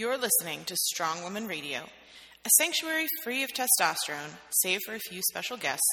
[0.00, 4.30] You're listening to Strong Woman Radio, a sanctuary free of testosterone,
[4.62, 5.84] save for a few special guests,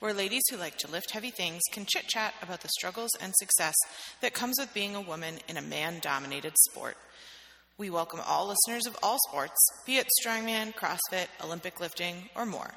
[0.00, 3.32] where ladies who like to lift heavy things can chit chat about the struggles and
[3.38, 3.74] success
[4.20, 6.98] that comes with being a woman in a man dominated sport.
[7.78, 9.56] We welcome all listeners of all sports,
[9.86, 12.72] be it strongman, CrossFit, Olympic lifting, or more.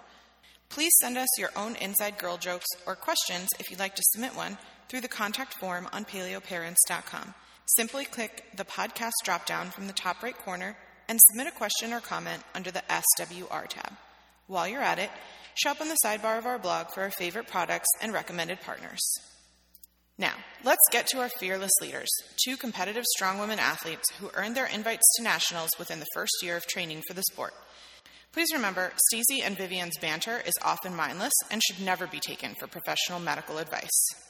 [0.70, 4.38] Please send us your own inside girl jokes or questions if you'd like to submit
[4.38, 4.58] one
[4.88, 7.34] through the contact form on paleoparents.com.
[7.76, 10.78] Simply click the podcast dropdown from the top right corner
[11.10, 13.92] and submit a question or comment under the SWR tab.
[14.48, 15.10] While you're at it,
[15.56, 19.02] shop on the sidebar of our blog for our favorite products and recommended partners.
[20.18, 22.08] Now, let's get to our fearless leaders,
[22.42, 26.56] two competitive strong women athletes who earned their invites to nationals within the first year
[26.56, 27.54] of training for the sport.
[28.32, 32.68] Please remember, Stacy and Vivian's banter is often mindless and should never be taken for
[32.68, 34.27] professional medical advice.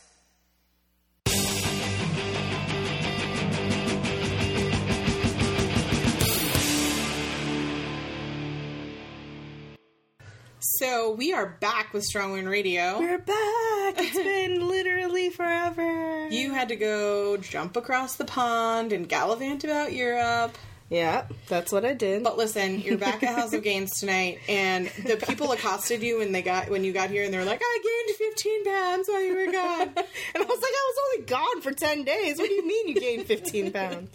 [10.79, 12.99] So we are back with Strong Women Radio.
[12.99, 13.95] We're back.
[13.97, 16.27] It's been literally forever.
[16.29, 20.55] You had to go jump across the pond and gallivant about Europe.
[20.91, 22.23] Yeah, that's what I did.
[22.23, 26.31] But listen, you're back at House of Gains tonight, and the people accosted you when
[26.31, 29.23] they got when you got here, and they were like, "I gained 15 pounds while
[29.23, 32.37] you were gone," and I was like, "I was only gone for 10 days.
[32.37, 34.11] What do you mean you gained 15 pounds?"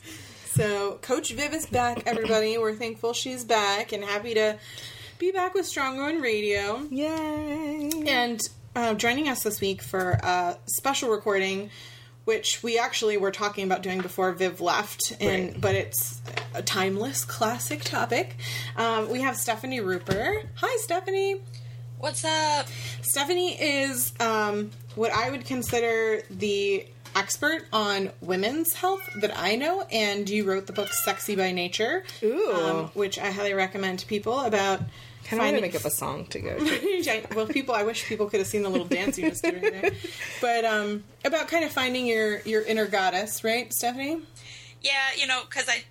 [0.55, 2.57] So Coach Viv is back, everybody.
[2.57, 4.59] We're thankful she's back and happy to
[5.23, 6.83] be back with Strong Women Radio.
[6.91, 7.91] Yay!
[8.09, 8.41] And
[8.75, 11.71] uh, joining us this week for a special recording,
[12.25, 15.61] which we actually were talking about doing before Viv left, and Right.
[15.61, 16.21] but it's
[16.55, 18.35] a timeless classic topic.
[18.77, 20.45] Um, we have Stephanie Ruper.
[20.57, 21.41] Hi, Stephanie.
[21.99, 22.67] What's up?
[23.03, 26.85] Stephanie is um, what I would consider the
[27.15, 32.03] expert on women's health that I know, and you wrote the book "Sexy by Nature,"
[32.25, 32.53] Ooh.
[32.55, 34.81] um, which I highly recommend to people about.
[35.25, 37.23] Kind of want to make up a song to go to.
[37.35, 39.83] well, people, I wish people could have seen the little dance you just did right
[39.83, 39.91] there.
[40.41, 44.21] But um, about kind of finding your your inner goddess, right, Stephanie?
[44.83, 45.85] Yeah, you know, because I,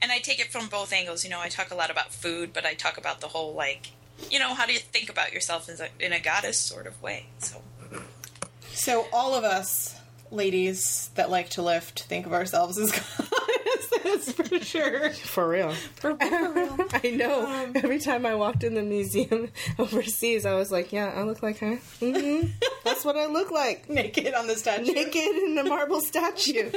[0.00, 1.24] and I take it from both angles.
[1.24, 3.90] You know, I talk a lot about food, but I talk about the whole like,
[4.30, 7.00] you know, how do you think about yourself in a, in a goddess sort of
[7.02, 7.26] way?
[7.38, 7.60] So,
[8.72, 9.93] So all of us
[10.30, 12.90] ladies that like to lift think of ourselves as
[14.02, 15.10] goddesses for sure.
[15.10, 15.70] For real.
[15.96, 16.76] For, for real.
[17.04, 17.46] I know.
[17.46, 21.42] Um, Every time I walked in the museum overseas, I was like, yeah, I look
[21.42, 21.76] like her.
[22.00, 22.40] hmm
[22.84, 23.88] That's what I look like.
[23.88, 24.92] Naked on the statue.
[24.92, 26.70] Naked in the marble statue.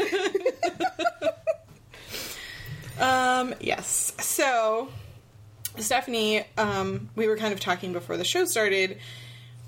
[2.99, 4.13] Um, yes.
[4.19, 4.89] So,
[5.77, 8.97] Stephanie, um, we were kind of talking before the show started.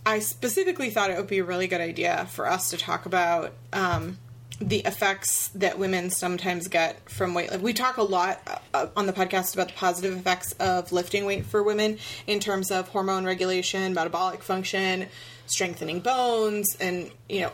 [0.05, 3.53] I specifically thought it would be a really good idea for us to talk about
[3.73, 4.17] um,
[4.61, 7.51] the effects that women sometimes get from weight.
[7.61, 11.45] We talk a lot uh, on the podcast about the positive effects of lifting weight
[11.45, 15.07] for women in terms of hormone regulation, metabolic function,
[15.45, 17.51] strengthening bones, and you know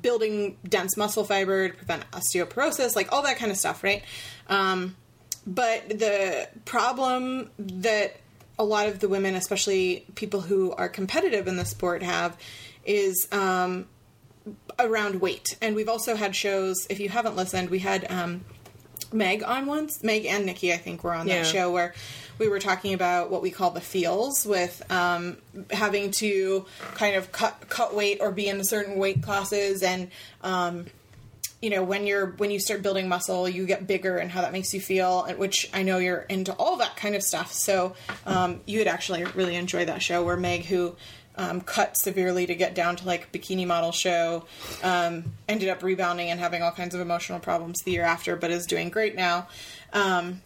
[0.00, 4.02] building dense muscle fiber to prevent osteoporosis, like all that kind of stuff, right?
[4.48, 4.96] Um,
[5.46, 8.16] but the problem that
[8.58, 12.36] a lot of the women, especially people who are competitive in the sport, have
[12.84, 13.86] is um,
[14.78, 15.56] around weight.
[15.60, 18.44] And we've also had shows, if you haven't listened, we had um,
[19.12, 20.02] Meg on once.
[20.02, 21.42] Meg and Nikki, I think, were on Yeah.
[21.42, 21.94] that show where
[22.38, 25.38] we were talking about what we call the feels with um,
[25.70, 30.10] having to kind of cut cut weight or be in certain weight classes and
[30.42, 30.86] um,
[31.60, 34.52] you know when you're when you start building muscle you get bigger and how that
[34.52, 37.94] makes you feel which i know you're into all that kind of stuff so
[38.26, 40.94] um, you would actually really enjoy that show where meg who
[41.38, 44.44] um, cut severely to get down to like bikini model show
[44.82, 48.50] um, ended up rebounding and having all kinds of emotional problems the year after but
[48.50, 49.46] is doing great now
[49.92, 50.40] um,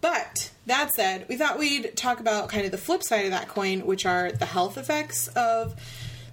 [0.00, 3.48] but that said, we thought we'd talk about kind of the flip side of that
[3.48, 5.74] coin, which are the health effects of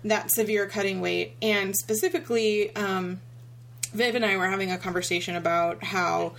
[0.04, 1.34] that severe cutting weight.
[1.42, 3.20] And specifically, um,
[3.98, 6.34] Viv and I were having a conversation about how,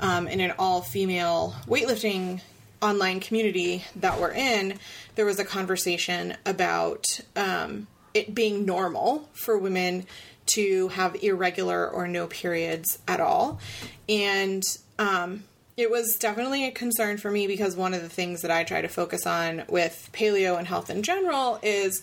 [0.00, 2.40] um, in an all female weightlifting
[2.82, 4.80] online community that we're in,
[5.14, 10.06] there was a conversation about um, it being normal for women
[10.46, 13.60] to have irregular or no periods at all.
[14.08, 14.64] And
[14.98, 15.44] um,
[15.76, 18.80] it was definitely a concern for me because one of the things that I try
[18.80, 22.02] to focus on with paleo and health in general is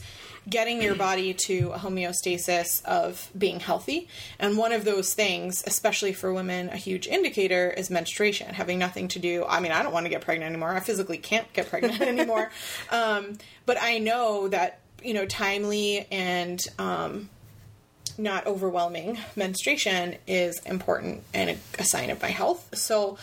[0.50, 4.08] getting your body to a homeostasis of being healthy.
[4.40, 9.08] And one of those things, especially for women, a huge indicator is menstruation, having nothing
[9.10, 9.46] to do.
[9.48, 10.72] I mean, I don't want to get pregnant anymore.
[10.72, 12.52] I physically can't get pregnant anymore.
[12.92, 17.30] Um, but I know that, you know, timely and, um,
[18.18, 22.78] not overwhelming menstruation is important and a, a sign of my health.
[22.78, 23.18] So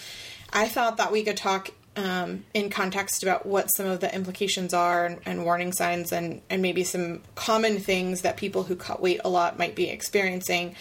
[0.53, 4.73] I thought that we could talk um, in context about what some of the implications
[4.73, 9.03] are and, and warning signs and, and maybe some common things that people who cut
[9.03, 10.77] weight a lot might be experiencing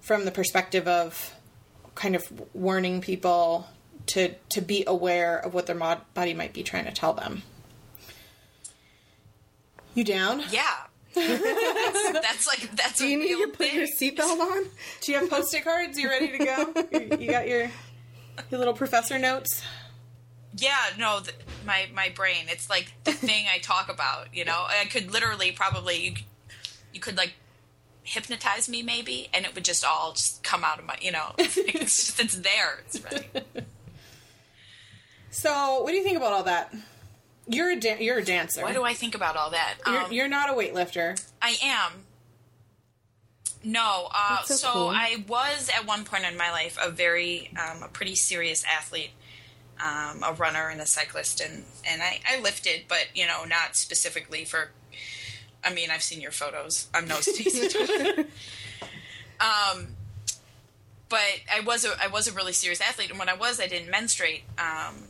[0.00, 1.34] from the perspective of
[1.94, 2.22] kind of
[2.54, 3.66] warning people
[4.06, 7.42] to to be aware of what their mod- body might be trying to tell them.
[9.94, 10.42] You down?
[10.50, 10.62] Yeah.
[11.14, 12.98] that's, that's like that's.
[12.98, 13.76] Do you need to put thing.
[13.76, 14.64] your seatbelt on?
[15.02, 15.98] Do you have post-it cards?
[15.98, 17.16] You ready to go?
[17.18, 17.70] you got your
[18.50, 19.62] your little professor notes.
[20.56, 21.34] Yeah, no, th
[21.64, 22.46] my my brain.
[22.48, 24.34] It's like the thing I talk about.
[24.34, 26.24] You know, I could literally probably you, could-
[26.92, 27.34] you could like
[28.04, 30.96] hypnotize me maybe, and it would just all just come out of my.
[31.00, 32.80] You know, it's, it's just it's there.
[32.86, 33.26] It's ready.
[35.30, 36.74] So, what do you think about all that?
[37.48, 38.62] You're a da- you're a dancer.
[38.62, 39.76] Why do I think about all that?
[39.86, 41.20] You're, Um, you're not a weightlifter.
[41.40, 42.04] I am.
[43.64, 44.88] No, uh, so so cool.
[44.88, 49.10] I was at one point in my life a very, um, a pretty serious athlete,
[49.80, 53.76] um, a runner and a cyclist, and and I, I lifted, but you know, not
[53.76, 54.70] specifically for.
[55.64, 56.88] I mean, I've seen your photos.
[56.92, 57.78] I'm no Stacy.
[59.40, 59.88] um,
[61.08, 61.20] but
[61.54, 63.90] I was a I was a really serious athlete, and when I was, I didn't
[63.90, 64.42] menstruate.
[64.58, 65.04] Um,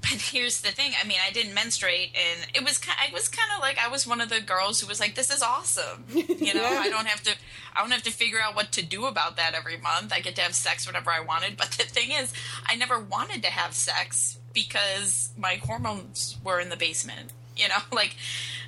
[0.00, 0.92] but here's the thing.
[1.00, 4.06] I mean, I didn't menstruate, and it was I was kind of like I was
[4.06, 7.22] one of the girls who was like, "This is awesome." You know, I don't have
[7.24, 7.34] to
[7.74, 10.12] I don't have to figure out what to do about that every month.
[10.12, 11.56] I get to have sex whenever I wanted.
[11.56, 12.32] But the thing is,
[12.66, 17.32] I never wanted to have sex because my hormones were in the basement.
[17.56, 18.16] You know, like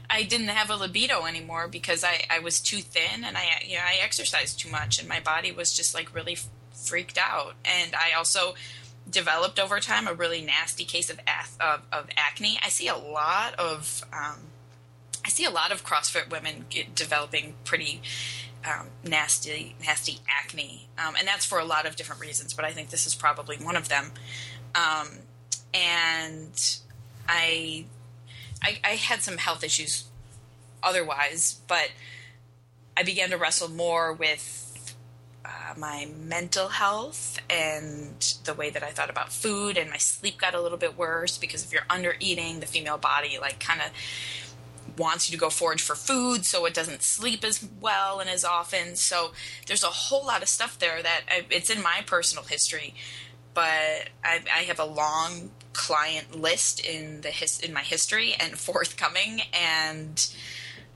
[0.09, 3.77] I didn't have a libido anymore because I I was too thin, and I you
[3.77, 6.37] know I exercised too much, and my body was just like really
[6.73, 8.55] freaked out, and I also
[9.09, 11.21] developed over time a really nasty case of
[11.61, 12.59] of, of acne.
[12.65, 14.39] I see a lot of um,
[15.25, 18.03] I see a lot of CrossFit women developing pretty
[18.65, 22.53] um, nasty nasty acne, um, and that's for a lot of different reasons.
[22.53, 24.13] But I think this is probably one of them.
[24.75, 25.09] Um,
[25.73, 26.79] and
[27.29, 27.85] I,
[28.63, 30.05] I I had some health issues
[30.83, 31.91] otherwise, but
[32.97, 34.97] I began to wrestle more with
[35.45, 40.39] uh, my mental health and the way that I thought about food, and my sleep
[40.39, 43.81] got a little bit worse because if you're under eating, the female body like kind
[43.81, 43.91] of
[44.97, 48.45] wants you to go forage for food, so it doesn't sleep as well and as
[48.45, 48.97] often.
[48.97, 49.33] So
[49.67, 52.95] there's a whole lot of stuff there that I, it's in my personal history,
[53.55, 58.59] but I, I have a long client list in the his, in my history and
[58.59, 60.35] forthcoming, and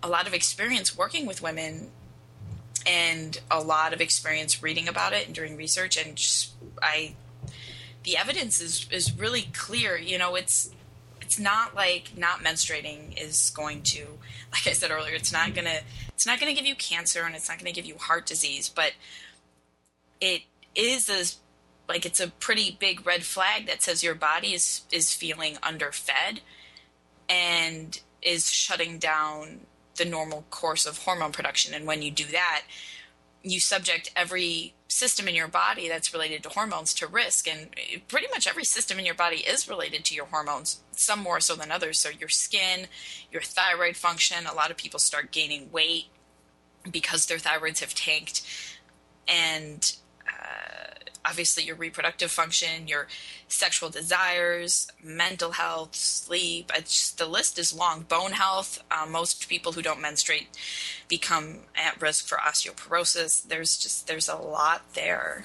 [0.03, 1.91] a lot of experience working with women
[2.87, 6.53] and a lot of experience reading about it and doing research and just,
[6.83, 7.15] I
[8.05, 10.71] the evidence is is really clear you know it's
[11.25, 14.07] it's not like not menstruating is going to
[14.53, 17.49] like I said earlier it's not to it's not to give you cancer and it's
[17.49, 18.93] not to give you heart disease but
[20.21, 20.43] it
[20.75, 21.25] is a
[21.89, 26.41] like it's a pretty big red flag that says your body is is feeling underfed
[27.29, 29.61] and is shutting down
[29.97, 31.75] the normal course of hormone production.
[31.75, 32.63] And when you do that,
[33.45, 37.47] you subject every system in your body that's related to hormones to risk.
[37.47, 37.69] And
[38.09, 41.55] pretty much every system in your body is related to your hormones, some more so
[41.55, 41.99] than others.
[41.99, 42.87] So your skin,
[43.31, 46.07] your thyroid function, a lot of people start gaining weight
[46.91, 48.43] because their thyroids have tanked.
[49.29, 49.95] And
[50.27, 50.84] uh,
[51.25, 53.09] obviously your reproductive function, your
[53.49, 56.71] sexual desires, mental health, sleep.
[56.75, 58.03] It's just, the list is long.
[58.03, 58.83] Bone health.
[58.91, 60.49] Uh, most people who don't menstruate
[61.09, 63.47] become at risk for osteoporosis.
[63.47, 65.45] There's just there's a lot there.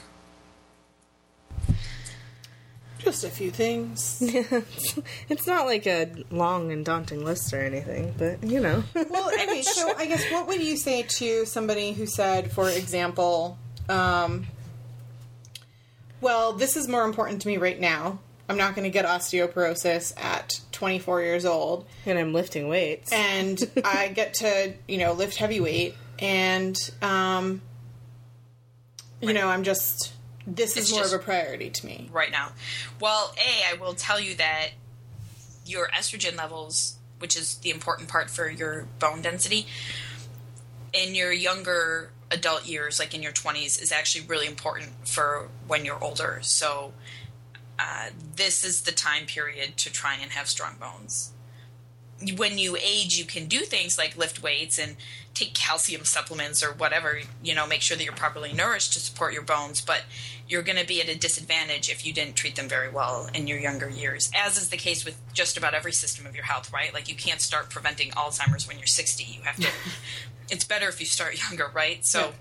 [3.00, 4.18] Just a few things.
[5.30, 8.84] it's not like a long and daunting list or anything, but you know.
[9.10, 13.58] well, okay, so I guess what would you say to somebody who said, for example,
[13.88, 14.48] um,
[16.22, 18.20] well, this is more important to me right now.
[18.48, 23.12] I'm not going to get osteoporosis at 24 years old, and I'm lifting weights.
[23.12, 27.62] and I get to, you know, lift heavy weight, and, um,
[29.22, 30.14] you know, I'm just,
[30.48, 32.10] this is more of a priority to me.
[32.12, 32.54] right now.
[33.00, 34.70] Well, A, I will tell you that
[35.66, 39.68] your estrogen levels, which is the important part for your bone density,
[40.92, 45.86] in your younger adult years, like in your 20s, is actually really important for when
[45.86, 46.40] you're older.
[46.42, 46.94] So,
[47.78, 51.32] uh, this is the time period to try and have strong bones.
[52.36, 54.98] When you age, you can do things like lift weights and
[55.40, 59.34] take calcium supplements or whatever, you know, make sure that you're properly nourished to support
[59.34, 60.04] your bones, but
[60.48, 63.48] you're going to be at a disadvantage if you didn't treat them very well in
[63.48, 66.74] your younger years, as is the case with just about every system of your health,
[66.74, 66.94] right?
[66.94, 69.24] Like you can't start preventing Alzheimer's when you're 60.
[69.24, 69.70] You have to,
[70.50, 72.06] it's better if you start younger, right?
[72.06, 72.34] So,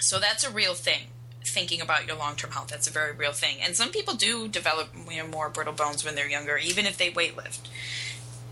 [0.00, 1.08] so that's a real thing.
[1.44, 2.68] thinking about your long term health.
[2.68, 3.58] That's a very real thing.
[3.62, 6.98] And some people do develop you know, more brittle bones when they're younger, even if
[6.98, 7.60] they weightlift.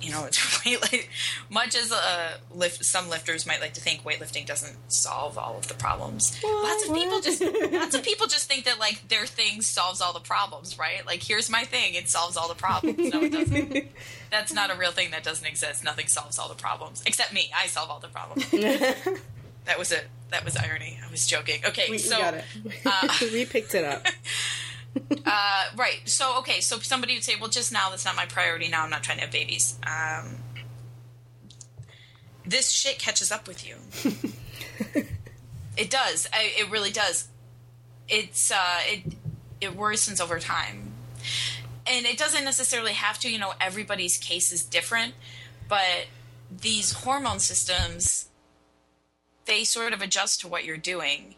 [0.05, 1.09] You know, it's weight
[1.51, 5.69] much as uh, lift, some lifters might like to think weightlifting doesn't solve all of
[5.69, 6.39] the problems.
[6.45, 7.43] Lots of people just
[7.73, 11.05] lots of people just think that like their thing solves all the problems, right?
[11.07, 13.13] Like here's my thing, it solves all the problems.
[13.13, 13.89] No, it doesn't.
[14.31, 15.11] That's not a real thing.
[15.13, 15.85] That doesn't exist.
[15.85, 17.51] Nothing solves all the problems except me.
[17.57, 18.51] I solve all the problems.
[18.51, 20.07] that was it.
[20.31, 20.99] That was irony.
[21.07, 21.61] I was joking.
[21.65, 23.33] Okay, We, so we got it.
[23.33, 24.05] we picked it up.
[25.27, 26.01] uh, right.
[26.05, 26.61] So okay.
[26.61, 28.69] So somebody would say, "Well, just now that's not my priority.
[28.69, 30.37] Now I'm not trying to have babies." Um,
[32.47, 33.77] this shit catches up with you.
[35.77, 36.29] it does.
[36.33, 37.29] I, it really does.
[38.09, 39.15] It's uh, it
[39.61, 40.93] it worsens over time,
[41.87, 43.31] and it doesn't necessarily have to.
[43.31, 45.15] You know, everybody's case is different,
[45.69, 46.07] but
[46.51, 48.29] these hormone systems
[49.47, 51.35] they sort of adjust to what you're doing.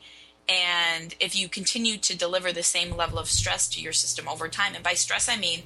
[0.49, 4.49] And if you continue to deliver the same level of stress to your system over
[4.49, 5.63] time, and by stress I mean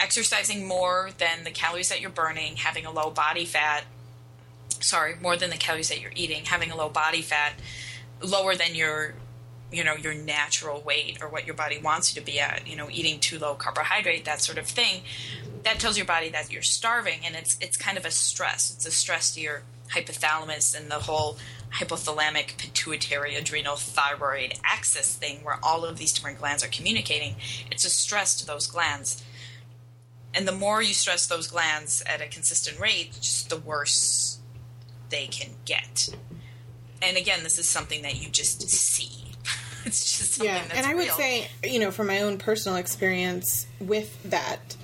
[0.00, 3.84] exercising more than the calories that you're burning, having a low body fat,
[4.80, 7.52] sorry, more than the calories that you're eating, having a low body fat,
[8.22, 9.14] lower than your
[9.70, 12.74] you know your natural weight or what your body wants you to be at, you
[12.74, 15.02] know, eating too low carbohydrate, that sort of thing,
[15.62, 18.72] that tells your body that you're starving and it's it's kind of a stress.
[18.74, 19.62] It's a stress to your
[19.92, 21.36] hypothalamus and the whole
[21.74, 27.36] hypothalamic pituitary adrenal thyroid axis thing where all of these different glands are communicating
[27.70, 29.22] it's a stress to those glands.
[30.32, 34.38] And the more you stress those glands at a consistent rate just the worse
[35.10, 36.08] they can get.
[37.02, 39.32] And again this is something that you just see.
[39.86, 41.14] It's just something yeah and i would real.
[41.14, 44.76] say you know from my own personal experience with that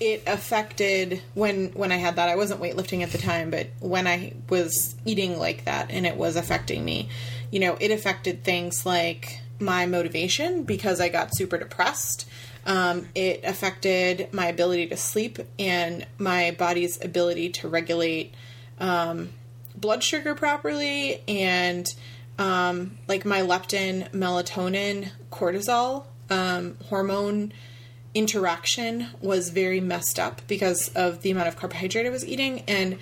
[0.00, 2.28] it affected when when i had that.
[2.28, 6.16] I wasn't weightlifting at the time but when i was eating like that and it
[6.16, 7.08] was affecting me
[7.50, 12.28] you know it affected things like my motivation because i got super depressed.
[12.66, 18.34] Um, it affected my ability to sleep and my body's ability to regulate
[18.78, 19.30] um,
[19.74, 21.92] blood sugar properly and
[22.38, 27.52] um, like my leptin, melatonin, cortisol um, hormone
[28.18, 32.64] interaction was very messed up because of the amount of carbohydrate I was eating.
[32.66, 32.98] And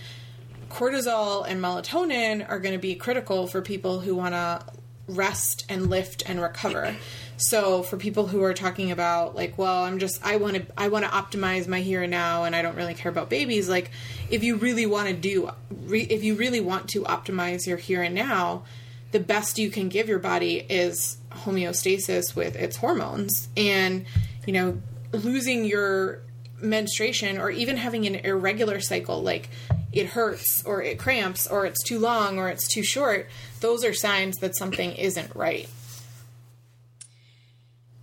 [0.70, 4.62] cortisol and melatonin are going to be critical for people who want to
[5.08, 6.96] rest and lift and recover.
[7.36, 10.88] So for people who are talking about like, well, I'm just I want to I
[10.88, 13.90] want to optimize my here and now and I don't really care about babies, like
[14.30, 18.02] if you really want to do re, if you really want to optimize your here
[18.02, 18.64] and now,
[19.12, 24.06] the best you can give your body is homeostasis with its hormones and
[24.46, 24.80] you know
[25.12, 26.22] losing your
[26.60, 29.50] menstruation or even having an irregular cycle like
[29.92, 33.28] it hurts or it cramps or it's too long or it's too short
[33.60, 35.68] those are signs that something isn't right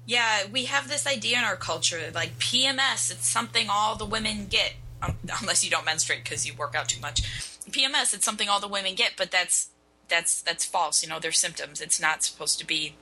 [0.05, 4.47] Yeah, we have this idea in our culture like PMS, it's something all the women
[4.49, 7.21] get, um, unless you don't menstruate because you work out too much.
[7.69, 9.69] PMS, it's something all the women get, but that's
[10.09, 11.01] that's that's false.
[11.01, 11.79] You know, they're symptoms.
[11.79, 12.95] It's not supposed to be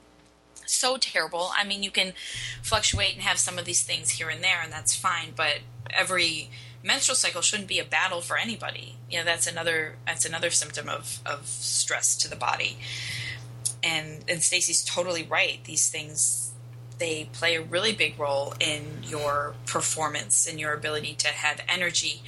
[0.73, 1.51] so terrible.
[1.55, 2.13] I mean, you can
[2.61, 5.33] fluctuate and have some of these things here and there, and that's fine.
[5.35, 5.59] But
[5.89, 6.49] every
[6.83, 8.97] menstrual cycle shouldn't be a battle for anybody.
[9.09, 12.77] You know, that's another that's another symptom of of stress to the body.
[13.83, 15.63] And and Stacy's totally right.
[15.63, 16.51] These things
[16.99, 22.21] they play a really big role in your performance and your ability to have energy.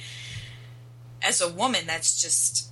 [1.22, 2.70] As a woman, that's just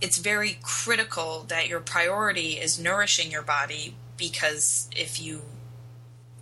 [0.00, 5.42] it's very critical that your priority is nourishing your body because if you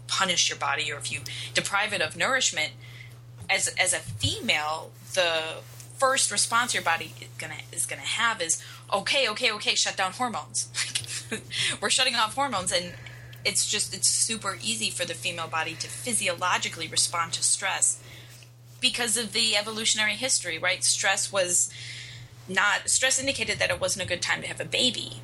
[0.09, 1.21] punish your body or if you
[1.54, 2.73] deprive it of nourishment
[3.49, 5.59] as as a female the
[5.99, 10.12] first response your body is gonna is gonna have is okay okay okay shut down
[10.12, 10.68] hormones.
[11.80, 12.95] We're shutting off hormones and
[13.45, 18.02] it's just it's super easy for the female body to physiologically respond to stress
[18.80, 20.85] because of the evolutionary history right?
[20.85, 21.71] Stress was
[22.49, 25.21] not stress indicated that it wasn't a good time to have a baby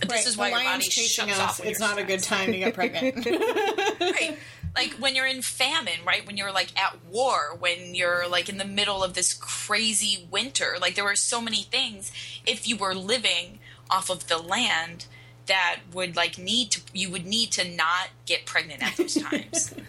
[0.00, 0.26] this Right.
[0.26, 2.22] is why the your body chasing shuts us off when it's you're not a good
[2.22, 3.26] time to get pregnant.
[4.00, 4.38] Right
[4.76, 8.58] like when you're in famine right when you're like at war when you're like in
[8.58, 12.12] the middle of this crazy winter like there were so many things
[12.46, 13.58] if you were living
[13.90, 15.06] off of the land
[15.46, 19.74] that would like need to you would need to not get pregnant at those times.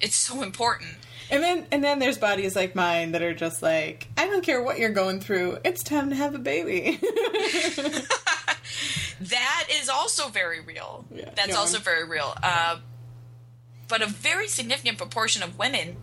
[0.00, 0.90] It's so important.
[1.30, 4.60] And then and then there's bodies like mine that are just like i don't care
[4.62, 7.00] what you're going through it's time to have a baby
[9.20, 11.04] that is also very real.
[11.14, 11.82] Yeah, That's also on.
[11.84, 12.34] very real.
[12.42, 12.78] Uh,
[13.88, 15.96] but a very significant proportion of women,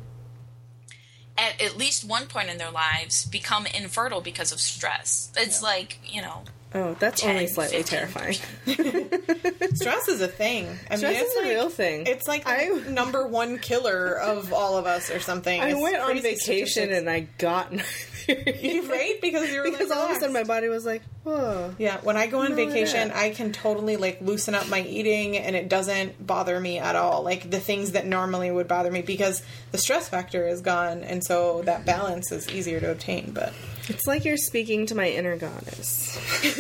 [1.38, 5.32] at at least one point in their lives, become infertile because of stress.
[5.36, 5.68] It's Yeah.
[5.68, 7.98] like you know, Oh, that's only slightly 15.
[8.00, 8.36] terrifying.
[9.76, 10.68] Stress is a thing.
[10.90, 12.06] I Stress mean, it's is a like, real thing.
[12.08, 15.60] It's like I- number one killer of all of us, or something.
[15.62, 17.84] I It's went on vacation and I got my
[18.26, 18.86] period.
[18.90, 21.76] right because you were because like, all of a sudden my body was like, whoa.
[21.78, 23.12] Yeah, when I go on vacation.
[23.12, 27.24] I can totally like loosen up my eating and it doesn't bother me at all.
[27.24, 31.24] Like the things that normally would bother me because the stress factor is gone and
[31.24, 33.54] so that balance is easier to obtain, but
[33.92, 36.18] It's like you're speaking to my inner goddess.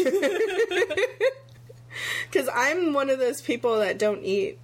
[2.29, 4.57] Because I'm one of those people that don't eat.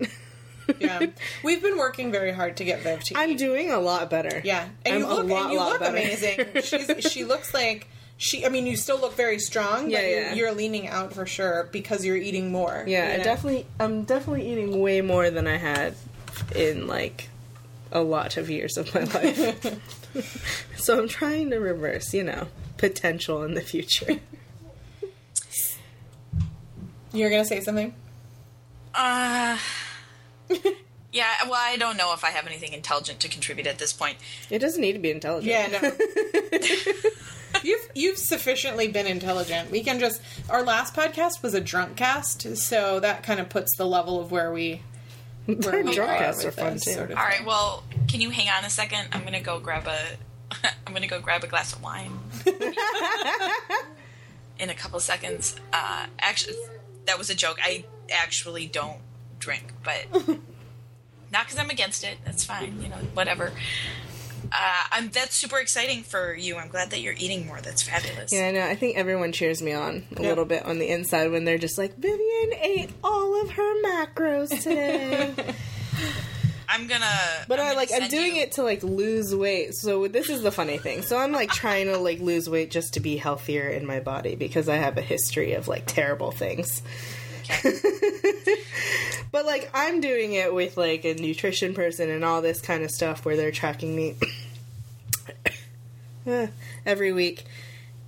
[0.80, 1.06] yeah.
[1.44, 4.42] We've been working very hard to get Viv to I'm doing a lot better.
[4.44, 4.70] Yeah.
[4.86, 5.98] And I'm you look a lot, and you lot look better.
[5.98, 6.46] amazing.
[6.64, 10.20] She's, she looks like she I mean you still look very strong, Yeah, but you're,
[10.22, 10.34] yeah.
[10.34, 12.84] you're leaning out for sure because you're eating more.
[12.88, 13.24] Yeah, you know?
[13.26, 13.66] definitely.
[13.80, 15.96] I'm definitely eating way more than I had
[16.56, 17.30] in like
[17.92, 20.66] a lot of years of my life.
[20.78, 24.20] so I'm trying to reverse, you know, potential in the future.
[27.14, 27.94] You're going to say something?
[28.94, 29.58] Uh,
[31.12, 31.34] yeah.
[31.46, 34.18] Well, I don't know if I have anything intelligent to contribute at this point.
[34.50, 35.52] It doesn't need to be intelligent.
[35.52, 35.92] Yeah, no.
[37.64, 39.72] you've you've sufficiently been intelligent.
[39.72, 43.76] We can just our last podcast was a drunk cast, so that kind of puts
[43.78, 44.82] the level of where we
[45.64, 46.94] where Our we drunk are casts with are fun, this too.
[46.94, 47.32] sort of All thing.
[47.40, 47.46] right.
[47.46, 49.08] Well, can you hang on a second?
[49.12, 49.98] I'm gonna go grab a.
[50.88, 52.20] I'm gonna go grab a glass of wine.
[54.60, 55.56] In a couple seconds.
[55.72, 56.56] Uh, actually,
[57.06, 57.60] that was a joke.
[57.62, 58.98] I actually don't
[59.40, 60.06] drink, but
[61.32, 62.18] not because I'm against it.
[62.26, 62.82] That's fine.
[62.82, 63.52] You know, whatever.
[64.52, 65.10] Uh, I'm.
[65.10, 66.58] That's super exciting for you.
[66.58, 67.60] I'm glad that you're eating more.
[67.62, 68.32] That's fabulous.
[68.32, 68.66] Yeah, I know.
[68.66, 71.78] I think everyone cheers me on a little bit on the inside when they're just
[71.78, 75.34] like, Vivian ate all of her macros today.
[76.70, 77.06] I'm gonna.
[77.48, 79.74] But I'm I like I'm doing you- it to like lose weight.
[79.74, 81.02] So this is the funny thing.
[81.02, 84.36] So I'm like trying to like lose weight just to be healthier in my body
[84.36, 86.82] because I have a history of like terrible things.
[89.32, 92.92] but like I'm doing it with like a nutrition person and all this kind of
[92.92, 94.16] stuff where they're tracking me
[96.28, 96.48] eh,
[96.86, 97.46] every week.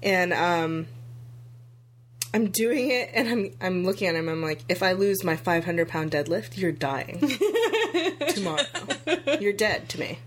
[0.03, 0.87] And um
[2.33, 5.35] I'm doing it and I'm I'm looking at him I'm like if I lose my
[5.35, 7.19] 500 pound deadlift you're dying
[8.29, 8.63] tomorrow.
[9.39, 10.19] You're dead to me.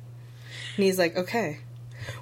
[0.77, 1.59] And he's like, okay.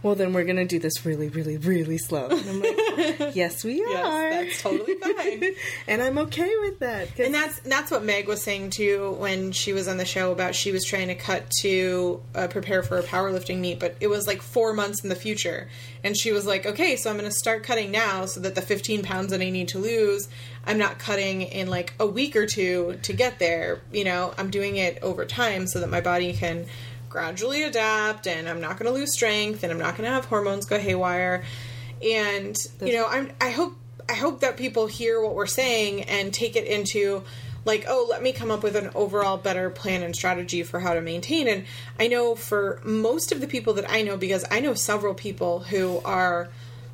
[0.02, 2.28] Well, then we're gonna do this really, really, really slow.
[2.28, 2.76] And I'm like,
[3.36, 4.30] yes, we Yes, are.
[4.30, 5.54] that's totally fine.
[5.88, 7.18] and I'm okay with that.
[7.18, 10.54] And that's that's what Meg was saying too when she was on the show about
[10.54, 14.26] she was trying to cut to uh, prepare for a powerlifting meet, but it was
[14.26, 15.68] like four months in the future,
[16.04, 18.62] and she was like, "Okay, so I'm going to start cutting now, so that the
[18.62, 20.28] 15 pounds that I need to lose,
[20.66, 23.80] I'm not cutting in like a week or two to get there.
[23.92, 26.66] You know, I'm doing it over time so that my body can."
[27.10, 30.24] Gradually adapt and I'm not going to lose strength and I'm not going to have
[30.24, 31.44] hormones go haywire.
[32.02, 33.76] And you know I'm I hope
[34.08, 37.24] I hope that people hear what we're saying and take it into
[37.66, 40.94] like oh let me come up with an overall better plan and strategy for how
[40.94, 41.48] to maintain.
[41.48, 41.66] And
[41.98, 45.58] I know for most of the people that I know because I know several people
[45.58, 46.48] who are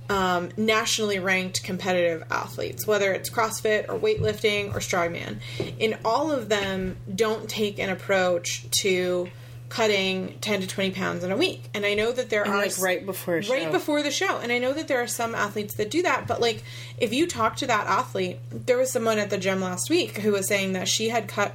[0.09, 5.41] um, nationally ranked competitive athletes, whether it's CrossFit or weightlifting or strongman,
[5.81, 9.29] and all of them don't take an approach to
[9.69, 11.69] cutting 10 to 20 pounds in a week.
[11.75, 14.39] And I know that there And, are like, right before right before the show.
[14.39, 16.63] And I know that there are some athletes that do that, but like
[16.99, 20.33] if you talk to that athlete, there was someone at the gym last week who
[20.33, 21.55] was saying that she had cut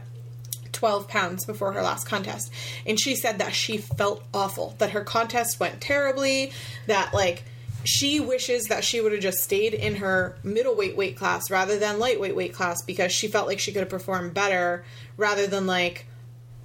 [0.73, 2.51] 12 pounds before her last contest.
[2.85, 6.51] And she said that she felt awful, that her contest went terribly,
[6.87, 7.43] that like
[7.83, 11.99] she wishes that she would have just stayed in her middleweight weight class rather than
[11.99, 14.83] lightweight weight class because she felt like she could have performed better
[15.17, 16.05] rather than like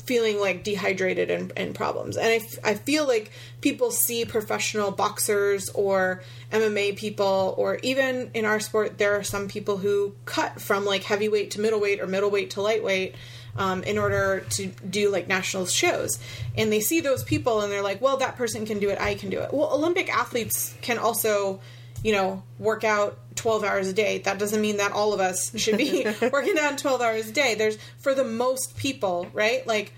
[0.07, 2.17] feeling like dehydrated and, and problems.
[2.17, 8.31] And I, f- I feel like people see professional boxers or MMA people, or even
[8.33, 12.07] in our sport, there are some people who cut from like heavyweight to middleweight or
[12.07, 13.15] middleweight to lightweight.
[13.59, 16.19] Um, in order to do like national shows,
[16.59, 19.01] and they see those people and they're like, "Well, that person can do it.
[19.01, 21.61] I can do it." Well, Olympic athletes can also,
[22.03, 24.19] you know, work out 12 hours a day.
[24.19, 27.55] That doesn't mean that all of us should be working out 12 hours a day.
[27.55, 29.67] There's for the most people, right?
[29.67, 29.93] Like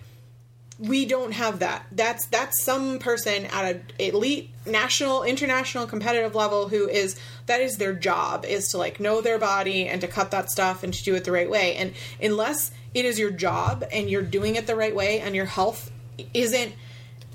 [0.78, 1.84] we don't have that.
[1.90, 7.78] That's that's some person at a elite national, international competitive level who is that is
[7.78, 11.02] their job is to like know their body and to cut that stuff and to
[11.02, 11.74] do it the right way.
[11.76, 15.46] And unless it is your job and you're doing it the right way and your
[15.46, 15.90] health
[16.32, 16.74] isn't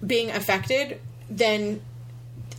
[0.06, 1.00] being affected,
[1.30, 1.82] then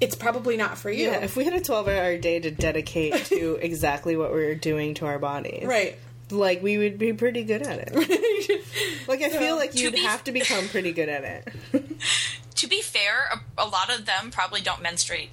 [0.01, 1.07] it's probably not for you.
[1.07, 4.95] yeah, if we had a 12 hour day to dedicate to exactly what we're doing
[4.95, 5.99] to our bodies, right.
[6.31, 7.95] like we would be pretty good at it.
[9.09, 11.85] like I feel like you'd be- have to become pretty good at it.
[12.59, 13.29] To be fair,
[13.59, 15.31] a, a lot of them probably don't menstruate.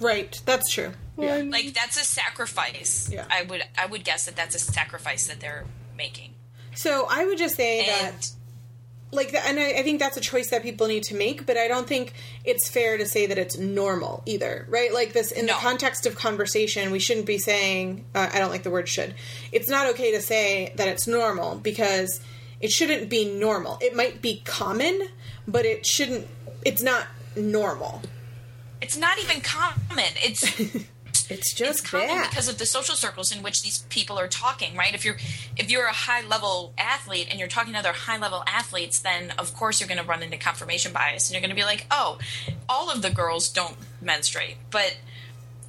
[0.00, 0.38] Right.
[0.44, 0.92] That's true.
[1.16, 1.36] Yeah.
[1.38, 3.08] Like that's a sacrifice.
[3.10, 3.24] Yeah.
[3.30, 5.64] I would I would guess that that's a sacrifice that they're
[5.96, 6.34] making.
[6.74, 8.30] So I would just say And that
[9.10, 11.66] like and I, I think that's a choice that people need to make but i
[11.68, 12.12] don't think
[12.44, 15.54] it's fair to say that it's normal either right like this in No.
[15.54, 19.14] the context of conversation we shouldn't be saying uh, i don't like the word should
[19.50, 22.20] it's not okay to say that it's normal because
[22.60, 25.08] it shouldn't be normal it might be common
[25.46, 26.26] but it shouldn't
[26.64, 28.02] it's not normal
[28.80, 30.04] it's not even common.
[30.22, 30.44] It's
[31.30, 32.30] It's just it's common bad.
[32.30, 34.94] because of the social circles in which these people are talking, right?
[34.94, 35.16] If you're
[35.56, 39.32] if you're a high level athlete and you're talking to other high level athletes, then
[39.38, 41.86] of course you're going to run into confirmation bias, and you're going to be like,
[41.90, 42.18] oh,
[42.68, 44.96] all of the girls don't menstruate, but.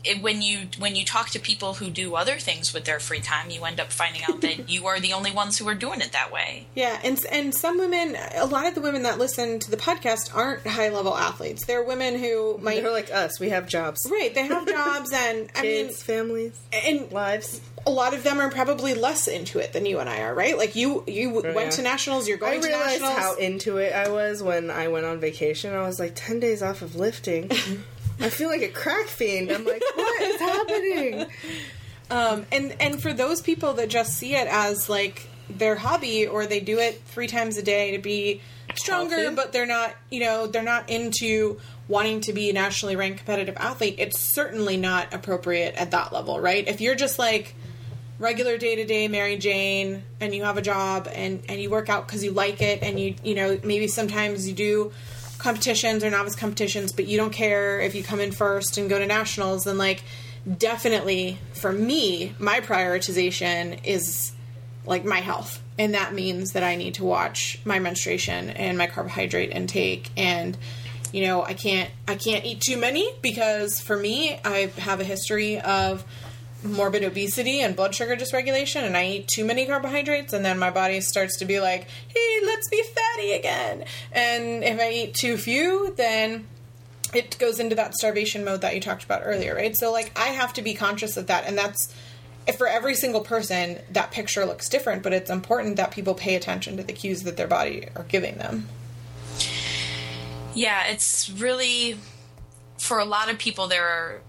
[0.05, 3.19] It, when you when you talk to people who do other things with their free
[3.19, 5.99] time, you end up finding out that you are the only ones who are doing
[5.99, 6.67] it that way.
[6.73, 10.33] Yeah, and and some women, a lot of the women that listen to the podcast
[10.33, 11.65] aren't high level athletes.
[11.65, 13.41] They're women who might They're like us.
[13.41, 14.33] We have jobs, right.
[14.33, 17.59] They have jobs, and I mean, families, and lives.
[17.85, 20.57] a lot of them are probably less into it than you and I are, right?
[20.57, 21.75] Like you, you w Oh, went yeah.
[21.77, 22.25] to nationals.
[22.27, 23.17] You're I going to realized nationals.
[23.17, 25.73] how into it I was when I went on vacation.
[25.75, 27.51] I was like ten days off of lifting.
[28.19, 29.51] I feel like a crack fiend.
[29.51, 31.25] I'm like, what is happening?
[32.11, 36.45] um, and and for those people that just see it as like their hobby or
[36.45, 38.41] they do it three times a day to be
[38.75, 39.35] stronger, Healthy.
[39.35, 43.57] but they're not, you know, they're not into wanting to be a nationally ranked competitive
[43.57, 43.95] athlete.
[43.97, 46.67] It's certainly not appropriate at that level, right?
[46.67, 47.55] If you're just like
[48.19, 51.89] regular day to day Mary Jane and you have a job and and you work
[51.89, 54.91] out because you like it and you you know maybe sometimes you do
[55.39, 58.99] competitions or novice competitions but you don't care if you come in first and go
[58.99, 60.03] to nationals then like
[60.57, 64.33] definitely for me my prioritization is
[64.85, 65.61] like my health.
[65.77, 70.57] And that means that I need to watch my menstruation and my carbohydrate intake and
[71.13, 75.03] you know I can't I can't eat too many because for me I have a
[75.03, 76.03] history of
[76.63, 80.69] morbid obesity and blood sugar dysregulation and I eat too many carbohydrates and then my
[80.69, 85.37] body starts to be like, "Hey, let's be fatty again." And if I eat too
[85.37, 86.47] few, then
[87.13, 89.75] it goes into that starvation mode that you talked about earlier, right?
[89.75, 91.93] So like I have to be conscious of that and that's
[92.57, 96.77] for every single person that picture looks different, but it's important that people pay attention
[96.77, 98.67] to the cues that their body are giving them.
[100.53, 101.97] Yeah, it's really
[102.77, 104.21] for a lot of people there are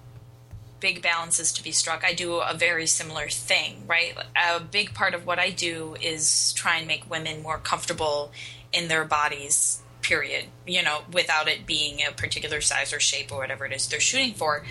[0.81, 2.05] big balances to be struck.
[2.05, 4.15] I do a very similar thing, right?
[4.37, 8.33] A big part of what I do is try and make women more comfortable
[8.73, 10.47] in their bodies, period.
[10.67, 14.01] You know, without it being a particular size or shape or whatever it is they're
[14.01, 14.65] shooting for.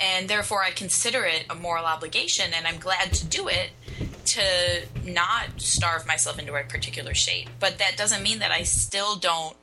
[0.00, 3.70] And therefore I consider it a moral obligation and I'm glad to do it
[4.26, 4.42] to
[5.04, 7.48] not starve myself into a particular shape.
[7.58, 9.56] But that doesn't mean that I still don't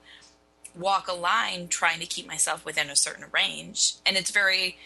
[0.76, 4.78] walk a line trying to keep myself within a certain range and it's very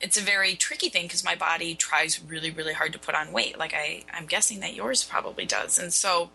[0.00, 3.32] it's a very tricky thing because my body tries really really hard to put on
[3.32, 6.30] weight like i i'm guessing that yours probably does and so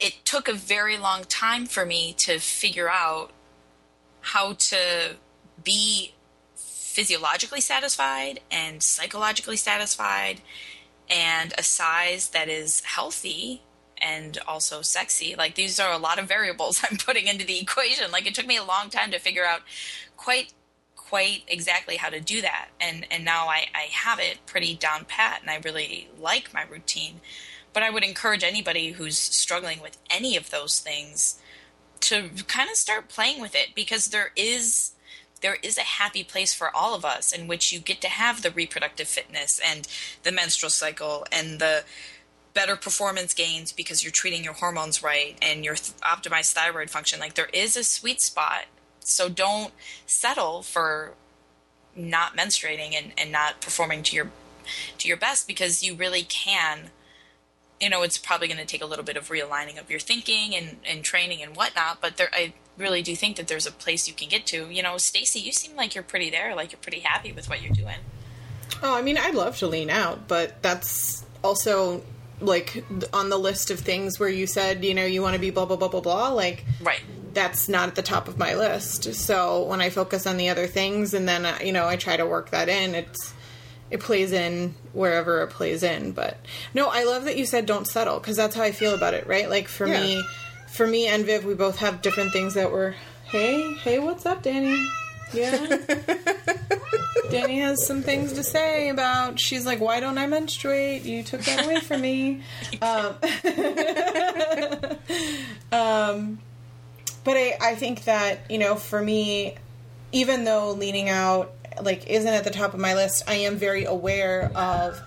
[0.00, 3.32] it took a very long time for me to figure out
[4.20, 5.16] how to
[5.64, 6.12] be
[6.54, 10.40] physiologically satisfied and psychologically satisfied
[11.08, 13.62] and a size that is healthy
[14.00, 15.34] and also sexy.
[15.36, 18.10] Like these are a lot of variables I'm putting into the equation.
[18.10, 19.60] Like it took me a long time to figure out
[20.16, 20.52] quite
[21.08, 22.68] quite exactly how to do that.
[22.80, 26.64] And and now I, I have it pretty down pat and I really like my
[26.64, 27.20] routine.
[27.72, 31.38] But I would encourage anybody who's struggling with any of those things
[32.00, 34.92] to kind of start playing with it because there is
[35.40, 38.42] there is a happy place for all of us in which you get to have
[38.42, 39.86] the reproductive fitness and
[40.24, 41.84] the menstrual cycle and the
[42.54, 47.20] better performance gains because you're treating your hormones right and your th- optimized thyroid function
[47.20, 48.64] like there is a sweet spot
[49.08, 49.72] so don't
[50.06, 51.14] settle for
[51.96, 54.30] not menstruating and, and not performing to your
[54.98, 56.90] to your best because you really can
[57.80, 60.54] you know it's probably going to take a little bit of realigning of your thinking
[60.54, 64.06] and, and training and whatnot but there i really do think that there's a place
[64.06, 66.80] you can get to you know stacy you seem like you're pretty there like you're
[66.80, 67.96] pretty happy with what you're doing
[68.82, 72.02] Oh, I mean, I'd love to lean out, but that's also
[72.40, 75.50] like on the list of things where you said, you know, you want to be
[75.50, 76.28] blah blah blah blah blah.
[76.28, 77.00] Like, right
[77.38, 79.14] that's not at the top of my list.
[79.14, 82.26] So when I focus on the other things, and then you know, I try to
[82.26, 83.32] work that in, it's
[83.90, 86.10] it plays in wherever it plays in.
[86.12, 86.36] But
[86.74, 89.26] no, I love that you said don't settle because that's how I feel about it.
[89.28, 89.48] Right?
[89.48, 90.00] Like for Yeah.
[90.00, 90.24] me,
[90.68, 92.94] for me and Viv, we both have different things that we're.
[93.26, 94.84] Hey, hey, what's up, Danny?
[95.32, 95.76] Yeah.
[97.30, 99.38] Danny has some things to say about.
[99.38, 101.02] She's like, "Why don't I menstruate?
[101.04, 102.42] You took that away from me."
[102.80, 103.14] Um,
[105.72, 106.38] um,
[107.24, 109.56] but I, I think that you know, for me,
[110.12, 111.52] even though leaning out
[111.82, 115.00] like isn't at the top of my list, I am very aware of,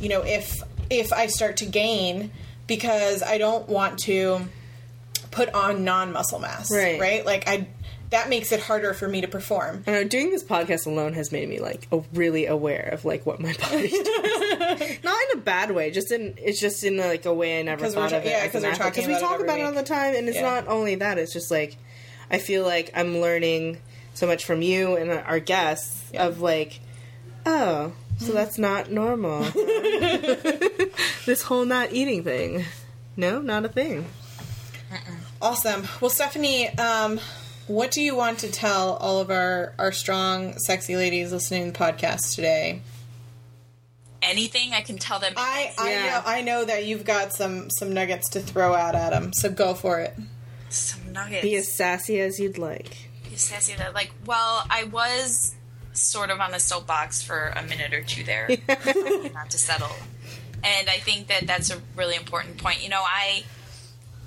[0.00, 0.54] you know, if
[0.90, 2.30] if I start to gain
[2.66, 4.40] because I don't want to
[5.30, 7.00] put on non muscle mass, Right.
[7.00, 7.68] Right, like I
[8.10, 9.82] that makes it harder for me to perform.
[9.86, 13.26] I know, doing this podcast alone has made me like a, really aware of like
[13.26, 14.98] what my body does.
[15.04, 17.88] Not in a bad way, just in it's just in like a way I never
[17.88, 18.28] thought ta- of it.
[18.30, 18.94] yeah, as 'cause an we're athlete.
[18.94, 20.42] talking we about it talk about it all the time, and it's Yeah.
[20.42, 21.18] not only that.
[21.18, 21.76] It's just like
[22.30, 23.78] I feel like I'm learning
[24.14, 26.80] so much from you and our guests of like,
[27.44, 29.42] oh, so that's not normal.
[31.26, 32.64] this whole not eating thing.
[33.16, 34.06] No, not a thing.
[35.42, 35.86] Awesome.
[36.00, 37.20] Well, Stephanie, um,
[37.66, 41.78] what do you want to tell all of our our strong, sexy ladies listening to
[41.78, 42.80] the podcast today?
[44.22, 45.34] Anything I can tell them.
[45.36, 46.02] I I Yeah.
[46.06, 49.50] know I know that you've got some some nuggets to throw out at them, so
[49.50, 50.14] go for it.
[50.68, 51.42] some nuggets.
[51.42, 53.08] Be as sassy as you'd like.
[53.30, 55.54] Be sassy that like well i was
[55.92, 58.48] sort of on a soapbox for a minute or two there
[59.34, 59.94] not to settle
[60.64, 63.42] and i think that that's a really important point you know i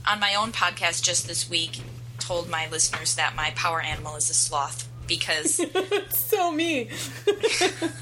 [0.07, 1.81] on my own podcast just this week
[2.19, 5.59] told my listeners that my power animal is a sloth because
[6.09, 6.89] So me.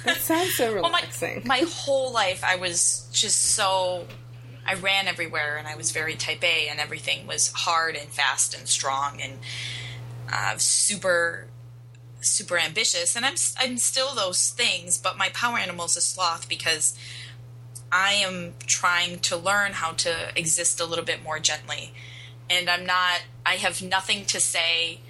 [0.04, 1.44] That sounds so well, my, relaxing.
[1.46, 4.06] my whole life I was just so
[4.66, 8.58] I ran everywhere and I was very type A and everything was hard and fast
[8.58, 9.40] and strong and
[10.32, 11.48] uh, super
[12.20, 16.50] super ambitious and I'm I'm still those things but my power animal is a sloth
[16.50, 16.98] because
[17.92, 21.94] I am trying to learn how to exist a little bit more gently
[22.50, 25.02] and I'm not I have nothing to say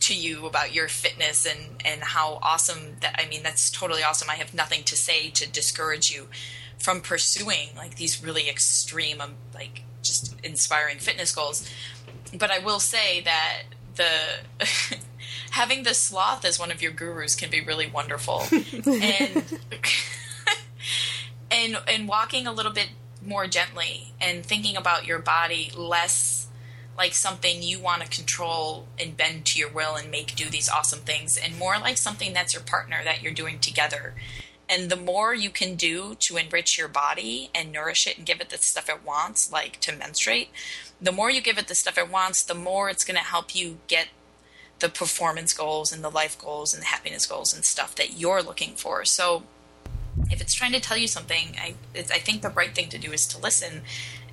[0.00, 4.30] to you about your fitness and and how awesome that I mean that's totally awesome.
[4.30, 6.28] I have nothing to say to discourage you
[6.78, 11.68] from pursuing like these really extreme um, like just inspiring fitness goals.
[12.36, 13.62] But I will say that
[13.96, 14.10] the
[15.50, 18.44] having the sloth as one of your gurus can be really wonderful.
[18.86, 19.60] and
[21.50, 22.90] and and walking a little bit
[23.24, 26.46] more gently and thinking about your body less
[27.00, 30.68] like something you want to control and bend to your will and make do these
[30.68, 34.14] awesome things and more like something that's your partner that you're doing together.
[34.68, 38.42] And the more you can do to enrich your body and nourish it and give
[38.42, 40.50] it the stuff it wants like to menstruate
[41.00, 43.54] the more you give it the stuff it wants the more it's going to help
[43.54, 44.08] you get
[44.80, 48.42] the performance goals and the life goals and the happiness goals and stuff that you're
[48.42, 49.04] looking for.
[49.04, 49.44] So
[50.30, 53.12] if it's trying to tell you something, I I think the right thing to do
[53.12, 53.82] is to listen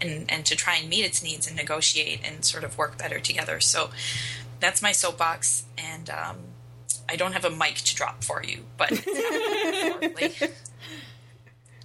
[0.02, 3.20] and and to try and meet its needs and negotiate and sort of work better
[3.20, 3.60] together.
[3.60, 3.90] So
[4.60, 6.38] that's my soapbox, and um,
[7.10, 8.92] I don't have a mic to drop for you, but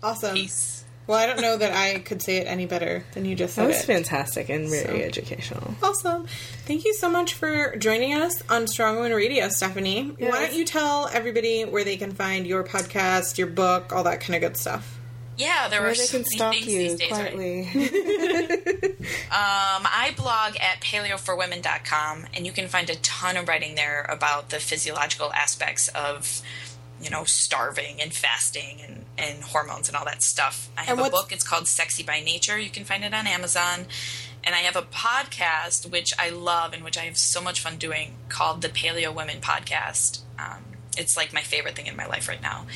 [0.03, 0.35] Awesome.
[0.35, 0.85] peace.
[1.07, 3.64] Well, I don't know that I could say it any better than you just said.
[3.64, 3.87] That was it.
[3.87, 5.75] fantastic and very So- educational.
[5.83, 6.27] Awesome.
[6.64, 10.14] Thank you so much for joining us on Strong Women Radio, Stephanie.
[10.18, 10.31] Yes.
[10.33, 14.20] Why don't you tell everybody where they can find your podcast, your book, all that
[14.20, 14.98] kind of good stuff?
[15.42, 17.11] Yeah, there Where are they so can many stalk things you these days.
[17.12, 18.92] Right?
[19.33, 24.50] Um, I blog at paleoforwomen.com, and you can find a ton of writing there about
[24.50, 26.42] the physiological aspects of,
[27.02, 30.70] you know, starving and fasting and, and hormones and all that stuff.
[30.76, 31.33] I have a book.
[31.33, 32.59] It's called Sexy by Nature.
[32.59, 33.87] You can find it on Amazon.
[34.44, 37.78] And I have a podcast, which I love and which I have so much fun
[37.78, 40.20] doing, called the Paleo Women Podcast.
[40.38, 40.62] Um,
[40.96, 42.66] it's like my favorite thing in my life right now.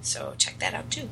[0.00, 1.08] So check that out too.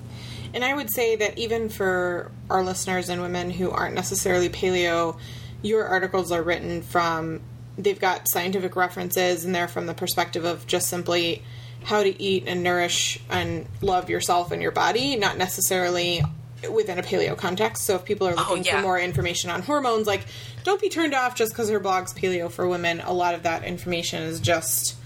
[0.55, 5.19] And I would say that even for our listeners and women who aren't necessarily paleo,
[5.63, 7.41] your articles are written from,
[7.79, 11.43] they've got scientific references and they're from the perspective of just simply
[11.85, 16.23] how to eat and nourish and love yourself and your body, not necessarily
[16.71, 17.85] within a paleo context.
[17.85, 18.77] So if people are oh, looking yeah.
[18.77, 20.27] for more information on hormones, like
[20.65, 23.01] don't be turned off just because her blog's paleo for women.
[23.01, 24.97] A lot of that information is just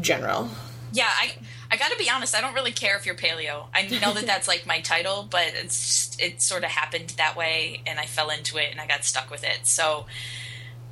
[0.00, 0.50] general.
[0.92, 1.32] Yeah, I
[1.70, 2.34] I got to be honest.
[2.34, 3.66] I don't really care if you're paleo.
[3.74, 7.36] I know that that's like my title, but it's just, it sort of happened that
[7.36, 9.60] way, and I fell into it, and I got stuck with it.
[9.66, 10.06] So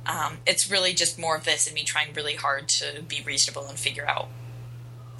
[0.05, 3.67] um, it's really just more of this, and me trying really hard to be reasonable
[3.67, 4.27] and figure out,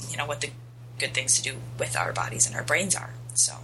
[0.09, 0.51] you know, what the
[0.99, 3.13] good things to do with our bodies and our brains are.
[3.33, 3.55] So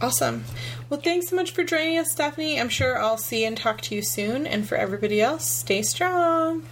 [0.00, 0.44] Awesome.
[0.88, 2.60] Well, thanks so much for joining us, Stephanie.
[2.60, 4.46] I'm sure I'll see and talk to you soon.
[4.46, 6.62] And for everybody else, stay strong.